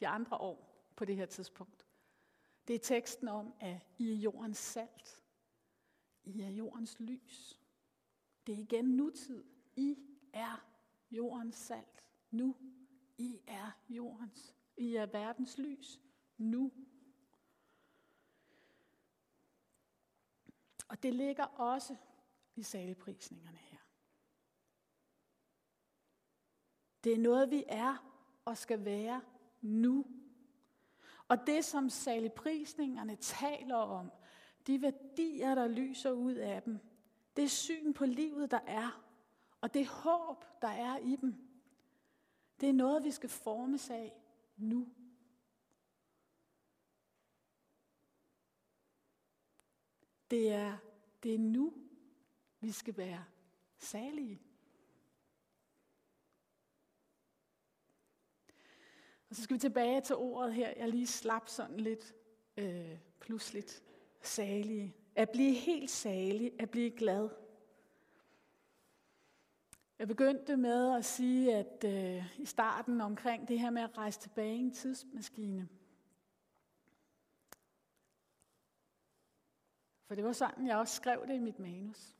de 0.00 0.08
andre 0.08 0.36
år 0.36 0.86
på 0.96 1.04
det 1.04 1.16
her 1.16 1.26
tidspunkt. 1.26 1.86
Det 2.68 2.74
er 2.74 2.78
teksten 2.78 3.28
om, 3.28 3.54
at 3.60 3.86
I 3.98 4.10
er 4.10 4.14
jordens 4.14 4.58
salt. 4.58 5.24
I 6.24 6.40
er 6.40 6.48
jordens 6.48 7.00
lys. 7.00 7.60
Det 8.46 8.54
er 8.54 8.58
igen 8.58 8.84
nutid. 8.84 9.44
I 9.76 9.96
er 10.32 10.66
jordens 11.10 11.56
salt. 11.56 12.04
Nu. 12.30 12.56
I 13.18 13.40
er 13.46 13.70
jordens. 13.88 14.54
I 14.76 14.94
er 14.94 15.06
verdens 15.06 15.58
lys. 15.58 16.00
Nu. 16.36 16.72
Og 20.88 21.02
det 21.02 21.14
ligger 21.14 21.44
også 21.44 21.96
i 22.54 22.62
saleprisningerne 22.62 23.58
her. 23.58 23.70
Det 27.04 27.12
er 27.12 27.18
noget, 27.18 27.50
vi 27.50 27.64
er 27.68 28.10
og 28.44 28.56
skal 28.56 28.84
være 28.84 29.20
nu. 29.60 30.06
Og 31.28 31.46
det, 31.46 31.64
som 31.64 31.90
saligprisningerne 31.90 33.16
taler 33.16 33.76
om, 33.76 34.12
de 34.66 34.82
værdier, 34.82 35.54
der 35.54 35.68
lyser 35.68 36.10
ud 36.10 36.34
af 36.34 36.62
dem, 36.62 36.78
det 37.36 37.50
syn 37.50 37.92
på 37.92 38.06
livet, 38.06 38.50
der 38.50 38.60
er, 38.66 39.04
og 39.60 39.74
det 39.74 39.86
håb, 39.86 40.44
der 40.62 40.68
er 40.68 40.98
i 40.98 41.16
dem, 41.16 41.34
det 42.60 42.68
er 42.68 42.72
noget, 42.72 43.04
vi 43.04 43.10
skal 43.10 43.28
formes 43.28 43.90
af 43.90 44.12
nu. 44.56 44.88
Det 50.30 50.52
er, 50.52 50.78
det 51.22 51.34
er 51.34 51.38
nu, 51.38 51.74
vi 52.60 52.72
skal 52.72 52.96
være 52.96 53.24
salige. 53.78 54.40
Og 59.30 59.36
så 59.36 59.42
skal 59.42 59.54
vi 59.54 59.58
tilbage 59.58 60.00
til 60.00 60.16
ordet 60.16 60.54
her. 60.54 60.72
Jeg 60.76 60.88
lige 60.88 61.06
slap 61.06 61.48
sådan 61.48 61.80
lidt 61.80 62.14
øh, 62.56 62.98
pludseligt. 63.20 63.82
Salige. 64.22 64.94
At 65.14 65.30
blive 65.30 65.54
helt 65.54 65.90
salig. 65.90 66.52
At 66.58 66.70
blive 66.70 66.90
glad. 66.90 67.28
Jeg 69.98 70.08
begyndte 70.08 70.56
med 70.56 70.96
at 70.96 71.04
sige, 71.04 71.54
at 71.54 71.84
øh, 71.84 72.40
i 72.40 72.44
starten 72.44 73.00
omkring 73.00 73.48
det 73.48 73.60
her 73.60 73.70
med 73.70 73.82
at 73.82 73.98
rejse 73.98 74.20
tilbage 74.20 74.56
i 74.56 74.60
en 74.60 74.74
tidsmaskine. 74.74 75.68
For 80.06 80.14
det 80.14 80.24
var 80.24 80.32
sådan, 80.32 80.66
jeg 80.66 80.76
også 80.76 80.94
skrev 80.94 81.26
det 81.26 81.34
i 81.34 81.38
mit 81.38 81.58
manus. 81.58 82.16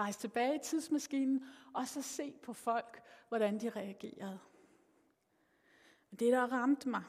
Rejse 0.00 0.18
tilbage 0.18 0.54
i 0.54 0.58
tidsmaskinen, 0.62 1.44
og 1.74 1.88
så 1.88 2.02
se 2.02 2.32
på 2.42 2.52
folk, 2.52 3.02
hvordan 3.28 3.60
de 3.60 3.70
reagerede. 3.70 4.38
Men 6.12 6.18
det, 6.18 6.32
der 6.32 6.52
ramte 6.52 6.88
mig, 6.88 7.02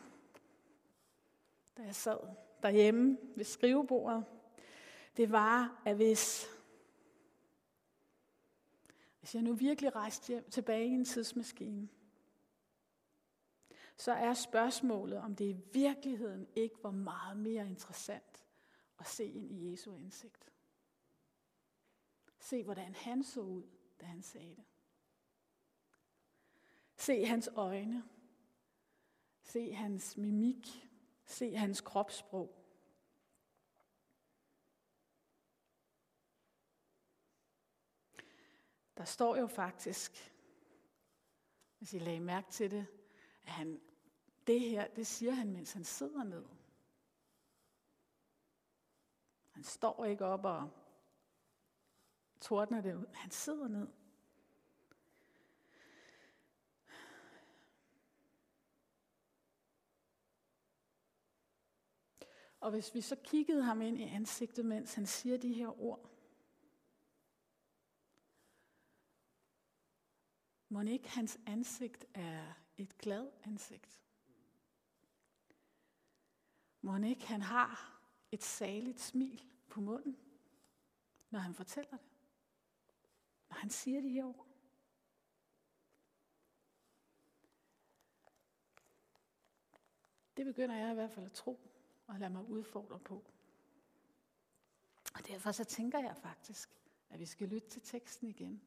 da 1.77 1.83
jeg 1.83 1.95
sad 1.95 2.17
derhjemme 2.62 3.17
ved 3.36 3.45
skrivebordet, 3.45 4.25
det 5.17 5.31
var, 5.31 5.81
at 5.86 5.95
hvis, 5.95 6.48
hvis 9.19 9.36
jeg 9.36 9.43
nu 9.43 9.53
virkelig 9.53 9.95
rejste 9.95 10.27
hjem 10.27 10.50
tilbage 10.50 10.86
i 10.86 10.91
en 10.91 11.05
tidsmaskine, 11.05 11.89
så 13.98 14.12
er 14.12 14.33
spørgsmålet, 14.33 15.17
om 15.17 15.36
det 15.36 15.45
i 15.45 15.57
virkeligheden 15.74 16.48
ikke 16.55 16.75
var 16.83 16.91
meget 16.91 17.38
mere 17.38 17.67
interessant 17.67 18.45
at 19.00 19.07
se 19.07 19.25
ind 19.25 19.51
i 19.51 19.72
Jesu 19.72 19.95
ansigt. 19.95 20.51
Se, 22.39 22.63
hvordan 22.63 22.95
han 22.95 23.24
så 23.24 23.41
ud, 23.41 23.63
da 24.01 24.05
han 24.05 24.22
sagde 24.22 24.55
det. 24.55 24.63
Se 26.95 27.25
hans 27.25 27.50
øjne. 27.55 28.03
Se 29.43 29.73
hans 29.73 30.17
mimik. 30.17 30.89
Se 31.25 31.55
hans 31.55 31.81
kropssprog. 31.81 32.59
Der 38.97 39.05
står 39.05 39.35
jo 39.35 39.47
faktisk, 39.47 40.33
hvis 41.77 41.93
I 41.93 42.00
lagde 42.00 42.19
mærke 42.19 42.51
til 42.51 42.71
det, 42.71 42.88
at 43.43 43.51
han, 43.51 43.81
det 44.47 44.59
her, 44.59 44.88
det 44.88 45.07
siger 45.07 45.31
han, 45.31 45.51
mens 45.51 45.73
han 45.73 45.83
sidder 45.83 46.23
ned. 46.23 46.45
Han 49.51 49.63
står 49.63 50.05
ikke 50.05 50.25
op 50.25 50.45
og 50.45 50.69
tordner 52.41 52.81
det 52.81 52.95
ud. 52.95 53.05
Han 53.13 53.31
sidder 53.31 53.67
ned. 53.67 53.88
Og 62.63 62.72
hvis 62.72 62.96
vi 62.96 63.01
så 63.01 63.15
kiggede 63.15 63.63
ham 63.63 63.82
ind 63.82 64.00
i 64.00 64.03
ansigtet, 64.03 64.65
mens 64.65 64.93
han 64.93 65.05
siger 65.05 65.38
de 65.38 65.53
her 65.53 65.82
ord, 65.82 66.10
må 70.70 70.82
ikke 70.82 71.10
hans 71.10 71.39
ansigt 71.46 72.05
er 72.13 72.53
et 72.77 72.98
glad 72.98 73.32
ansigt? 73.43 74.01
Må 76.82 76.98
ikke 76.98 77.27
han 77.27 77.41
har 77.41 78.01
et 78.32 78.43
saligt 78.43 79.00
smil 79.00 79.43
på 79.70 79.82
munden, 79.82 80.17
når 81.29 81.39
han 81.39 81.53
fortæller 81.53 81.98
det? 81.98 82.10
Når 83.50 83.55
han 83.55 83.70
siger 83.70 84.01
de 84.01 84.10
her 84.10 84.25
ord? 84.25 84.48
Det 90.38 90.46
begynder 90.46 90.75
jeg 90.75 90.91
i 90.91 90.93
hvert 90.93 91.12
fald 91.12 91.25
at 91.25 91.34
tro 91.34 91.72
og 92.13 92.20
lade 92.20 92.34
mig 92.34 92.50
udfordre 92.50 93.00
på. 93.00 93.24
Og 95.13 95.27
derfor 95.27 95.51
så 95.51 95.63
tænker 95.63 96.00
jeg 96.00 96.17
faktisk, 96.17 96.70
at 97.10 97.20
vi 97.20 97.25
skal 97.25 97.48
lytte 97.48 97.70
til 97.70 97.82
teksten 97.82 98.27
igen. 98.27 98.62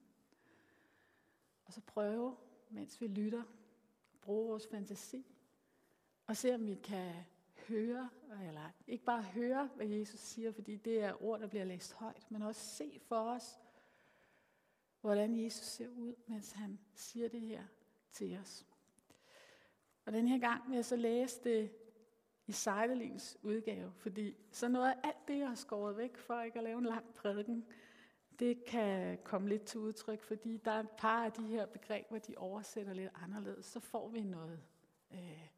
Og 1.65 1.73
så 1.73 1.81
prøve, 1.81 2.37
mens 2.71 3.01
vi 3.01 3.07
lytter, 3.07 3.43
at 4.15 4.21
bruge 4.21 4.49
vores 4.49 4.67
fantasi, 4.67 5.27
og 6.27 6.37
se 6.37 6.55
om 6.55 6.67
vi 6.67 6.75
kan 6.75 7.15
høre, 7.69 8.11
eller 8.49 8.71
ikke 8.87 9.05
bare 9.05 9.23
høre, 9.23 9.71
hvad 9.77 9.87
Jesus 9.87 10.21
siger, 10.21 10.53
fordi 10.53 10.77
det 10.77 11.01
er 11.01 11.23
ord, 11.23 11.41
der 11.41 11.47
bliver 11.47 11.65
læst 11.65 11.93
højt, 11.93 12.31
men 12.31 12.43
også 12.43 12.61
se 12.61 13.01
for 13.03 13.31
os, 13.31 13.61
hvordan 15.01 15.45
Jesus 15.45 15.67
ser 15.67 15.89
ud, 15.89 16.15
mens 16.27 16.53
han 16.53 16.79
siger 16.95 17.29
det 17.29 17.41
her 17.41 17.65
til 18.13 18.39
os. 18.39 18.67
Og 20.05 20.13
den 20.13 20.29
her 20.29 20.39
gang 20.39 20.69
vil 20.69 20.75
jeg 20.75 20.85
så 20.85 20.97
læse 20.97 21.41
det 21.45 21.86
i 22.47 22.53
Sejdelings 22.53 23.39
udgave, 23.43 23.93
fordi 23.97 24.37
så 24.51 24.69
noget 24.69 24.89
af 24.89 24.97
alt 25.05 25.29
det, 25.29 25.39
jeg 25.39 25.49
har 25.49 25.55
skåret 25.55 25.97
væk 25.97 26.17
for 26.17 26.43
ikke 26.43 26.59
at 26.59 26.65
lave 26.65 26.79
en 26.79 26.85
lang 26.85 27.15
prædiken, 27.15 27.67
det 28.39 28.65
kan 28.65 29.19
komme 29.25 29.49
lidt 29.49 29.65
til 29.65 29.81
udtryk, 29.81 30.23
fordi 30.23 30.57
der 30.57 30.71
er 30.71 30.81
et 30.81 30.91
par 30.91 31.25
af 31.25 31.33
de 31.33 31.47
her 31.47 31.67
begreber, 31.67 32.19
de 32.19 32.35
oversætter 32.37 32.93
lidt 32.93 33.13
anderledes, 33.15 33.67
så 33.67 33.81
får 33.81 34.09
vi 34.09 34.23
noget, 34.23 34.63
øh, 35.13 35.49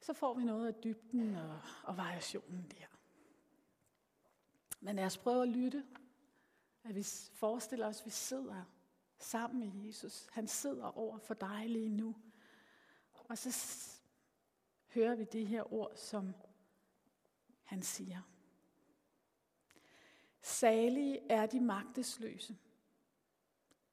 så 0.00 0.12
får 0.12 0.34
vi 0.34 0.44
noget 0.44 0.66
af 0.66 0.74
dybden 0.74 1.36
og, 1.36 1.60
og 1.82 1.96
variationen 1.96 2.66
der. 2.70 2.86
Men 4.80 4.96
lad 4.96 5.04
os 5.04 5.18
prøve 5.18 5.42
at 5.42 5.48
lytte, 5.48 5.84
at 6.84 6.94
vi 6.94 7.06
forestiller 7.32 7.86
os, 7.86 8.00
at 8.00 8.06
vi 8.06 8.10
sidder 8.10 8.64
sammen 9.18 9.60
med 9.60 9.86
Jesus. 9.86 10.26
Han 10.32 10.46
sidder 10.46 10.98
over 10.98 11.18
for 11.18 11.34
dig 11.34 11.64
lige 11.68 11.88
nu. 11.88 12.16
Og 13.12 13.38
så 13.38 13.52
hører 14.94 15.14
vi 15.14 15.24
det 15.24 15.46
her 15.46 15.72
ord, 15.72 15.92
som 15.96 16.34
han 17.62 17.82
siger. 17.82 18.20
Salige 20.42 21.30
er 21.30 21.46
de 21.46 21.60
magtesløse. 21.60 22.56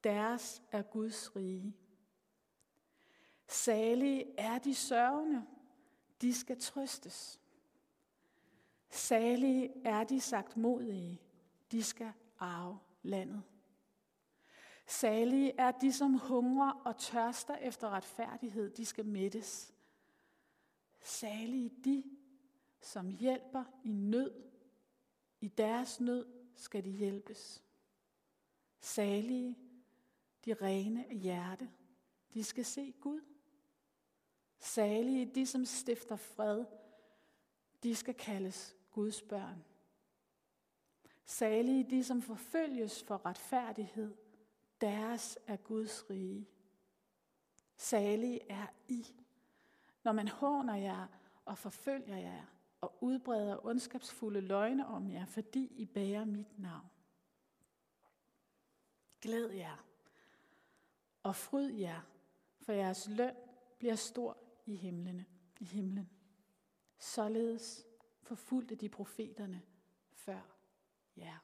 Deres 0.03 0.61
er 0.71 0.81
Guds 0.81 1.35
rige. 1.35 1.75
Salige 3.47 4.39
er 4.39 4.59
de 4.59 4.75
sørgende. 4.75 5.45
De 6.21 6.33
skal 6.33 6.59
trøstes. 6.59 7.41
Salige 8.89 9.71
er 9.85 10.03
de 10.03 10.21
sagt 10.21 10.57
modige. 10.57 11.21
De 11.71 11.83
skal 11.83 12.11
arve 12.39 12.79
landet. 13.03 13.43
Salige 14.85 15.59
er 15.59 15.71
de, 15.71 15.93
som 15.93 16.13
hungrer 16.13 16.71
og 16.71 16.97
tørster 16.97 17.55
efter 17.55 17.89
retfærdighed. 17.89 18.69
De 18.69 18.85
skal 18.85 19.05
mættes. 19.05 19.73
Salige 21.01 21.71
de, 21.83 22.03
som 22.81 23.09
hjælper 23.09 23.63
i 23.83 23.91
nød. 23.91 24.43
I 25.41 25.47
deres 25.47 25.99
nød 25.99 26.25
skal 26.55 26.83
de 26.83 26.89
hjælpes. 26.89 27.63
Salige, 28.79 29.57
de 30.45 30.53
rene 30.53 31.09
af 31.09 31.17
hjerte, 31.17 31.71
de 32.33 32.43
skal 32.43 32.65
se 32.65 32.93
Gud. 33.01 33.21
Salige, 34.59 35.31
de 35.35 35.45
som 35.45 35.65
stifter 35.65 36.15
fred, 36.15 36.65
de 37.83 37.95
skal 37.95 38.13
kaldes 38.13 38.75
Guds 38.91 39.21
børn. 39.21 39.65
Salige, 41.25 41.89
de 41.89 42.03
som 42.03 42.21
forfølges 42.21 43.03
for 43.03 43.25
retfærdighed, 43.25 44.15
deres 44.81 45.39
er 45.47 45.57
Guds 45.57 46.09
rige. 46.09 46.47
Salige 47.77 48.51
er 48.51 48.67
I, 48.87 49.05
når 50.07 50.13
man 50.13 50.27
håner 50.27 50.75
jer 50.75 51.07
og 51.45 51.57
forfølger 51.57 52.17
jer 52.17 52.45
og 52.81 52.97
udbreder 53.01 53.65
ondskabsfulde 53.65 54.41
løgne 54.41 54.87
om 54.87 55.11
jer, 55.11 55.25
fordi 55.25 55.65
I 55.65 55.85
bærer 55.85 56.25
mit 56.25 56.59
navn. 56.59 56.89
Glæd 59.21 59.49
jer 59.49 59.85
og 61.23 61.35
fryd 61.35 61.69
jer, 61.71 62.01
for 62.59 62.71
jeres 62.71 63.07
løn 63.07 63.35
bliver 63.77 63.95
stor 63.95 64.37
i 64.65 64.75
himlene, 64.75 65.25
i 65.59 65.65
himlen. 65.65 66.09
Således 66.99 67.85
forfulgte 68.21 68.75
de 68.75 68.89
profeterne 68.89 69.61
før 70.11 70.41
jer. 71.17 71.37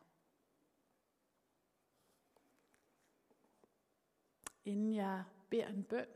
Inden 4.65 4.95
jeg 4.95 5.23
beder 5.49 5.67
en 5.67 5.83
bøn, 5.83 6.07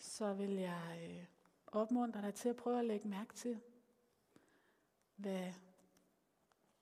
så 0.00 0.34
vil 0.34 0.50
jeg 0.50 1.10
øh, 1.10 1.24
opmuntre 1.66 2.22
dig 2.22 2.34
til 2.34 2.48
at 2.48 2.56
prøve 2.56 2.78
at 2.78 2.84
lægge 2.84 3.08
mærke 3.08 3.34
til, 3.34 3.60
hvad, 5.16 5.52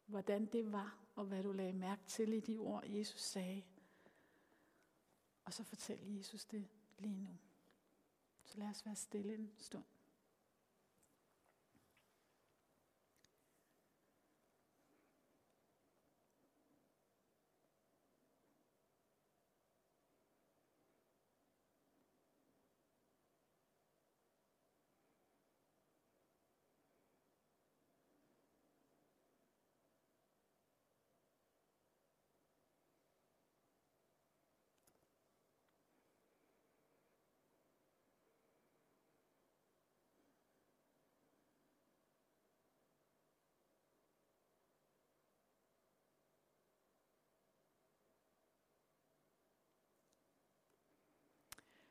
hvordan 0.06 0.46
det 0.46 0.72
var, 0.72 0.98
og 1.14 1.24
hvad 1.24 1.42
du 1.42 1.52
lagde 1.52 1.72
mærke 1.72 2.02
til 2.06 2.32
i 2.32 2.40
de 2.40 2.56
ord, 2.58 2.84
Jesus 2.86 3.20
sagde. 3.20 3.62
Og 5.44 5.52
så 5.52 5.64
fortæl 5.64 6.16
Jesus 6.16 6.44
det 6.44 6.68
lige 6.98 7.16
nu. 7.16 7.38
Så 8.44 8.58
lad 8.58 8.68
os 8.68 8.86
være 8.86 8.96
stille 8.96 9.34
en 9.34 9.52
stund. 9.56 9.84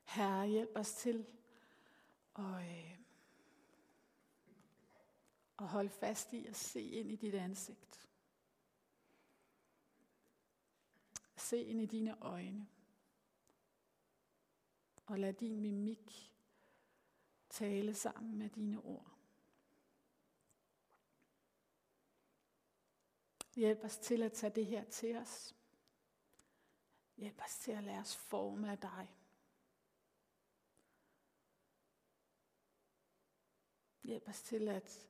Herre, 0.07 0.47
hjælp 0.47 0.71
os 0.75 0.93
til 0.93 1.25
at, 2.35 2.43
øh, 2.43 2.97
at 5.59 5.67
holde 5.67 5.89
fast 5.89 6.33
i 6.33 6.45
at 6.45 6.55
se 6.55 6.81
ind 6.81 7.11
i 7.11 7.15
dit 7.15 7.35
ansigt. 7.35 8.09
Se 11.35 11.61
ind 11.63 11.81
i 11.81 11.85
dine 11.85 12.21
øjne. 12.21 12.67
Og 15.05 15.19
lad 15.19 15.33
din 15.33 15.59
mimik 15.59 16.33
tale 17.49 17.93
sammen 17.93 18.37
med 18.37 18.49
dine 18.49 18.81
ord. 18.81 19.17
Hjælp 23.55 23.83
os 23.83 23.97
til 23.97 24.23
at 24.23 24.33
tage 24.33 24.55
det 24.55 24.65
her 24.65 24.83
til 24.83 25.17
os. 25.17 25.55
Hjælp 27.17 27.41
os 27.45 27.57
til 27.57 27.71
at 27.71 27.83
lade 27.83 27.99
os 27.99 28.15
forme 28.15 28.71
af 28.71 28.77
dig. 28.77 29.17
Hjælp 34.07 34.27
os 34.27 34.41
til 34.41 34.67
at, 34.67 35.09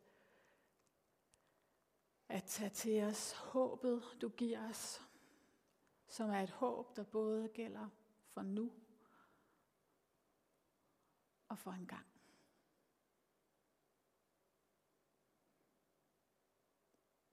at 2.27 2.43
tage 2.43 2.69
til 2.69 3.03
os 3.03 3.31
håbet, 3.31 4.03
du 4.21 4.29
giver 4.29 4.69
os, 4.69 5.01
som 6.07 6.29
er 6.29 6.41
et 6.41 6.49
håb, 6.49 6.95
der 6.95 7.03
både 7.03 7.49
gælder 7.49 7.89
for 8.27 8.41
nu 8.41 8.73
og 11.47 11.57
for 11.57 11.71
en 11.71 11.87
gang. 11.87 12.05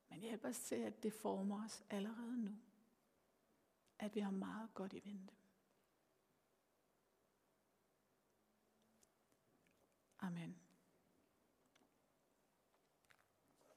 Men 0.09 0.21
hjælp 0.21 0.45
os 0.45 0.59
til, 0.59 0.75
at 0.75 1.03
det 1.03 1.13
former 1.13 1.65
os 1.65 1.85
allerede 1.91 2.45
nu. 2.45 2.57
At 3.99 4.15
vi 4.15 4.21
har 4.21 4.31
meget 4.31 4.75
godt 4.75 4.93
i 4.93 5.05
vente. 5.05 5.35
Amen. 10.19 10.64